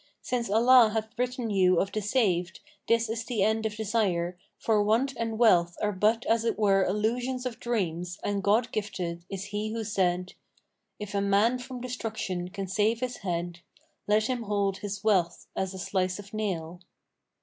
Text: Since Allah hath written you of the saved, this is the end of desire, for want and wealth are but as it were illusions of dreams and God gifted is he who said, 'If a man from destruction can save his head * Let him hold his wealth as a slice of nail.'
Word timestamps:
Since 0.23 0.49
Allah 0.49 0.89
hath 0.93 1.09
written 1.15 1.51
you 1.51 1.79
of 1.79 1.91
the 1.91 2.01
saved, 2.01 2.59
this 2.87 3.07
is 3.07 3.23
the 3.23 3.43
end 3.43 3.67
of 3.67 3.75
desire, 3.75 4.35
for 4.57 4.81
want 4.81 5.13
and 5.15 5.37
wealth 5.37 5.77
are 5.79 5.91
but 5.91 6.25
as 6.25 6.43
it 6.43 6.57
were 6.57 6.83
illusions 6.83 7.45
of 7.45 7.59
dreams 7.59 8.17
and 8.23 8.41
God 8.41 8.71
gifted 8.71 9.23
is 9.29 9.43
he 9.53 9.71
who 9.73 9.83
said, 9.83 10.33
'If 10.97 11.13
a 11.13 11.21
man 11.21 11.59
from 11.59 11.81
destruction 11.81 12.49
can 12.49 12.65
save 12.67 13.01
his 13.01 13.17
head 13.17 13.59
* 13.83 14.07
Let 14.07 14.23
him 14.23 14.41
hold 14.41 14.77
his 14.77 15.03
wealth 15.03 15.45
as 15.55 15.71
a 15.75 15.77
slice 15.77 16.17
of 16.17 16.33
nail.' 16.33 16.81